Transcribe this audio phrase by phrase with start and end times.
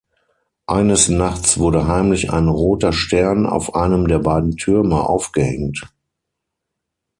[0.65, 5.89] Eines nachts wurde heimlich ein roter Stern auf einem der beiden Türme aufgehängt.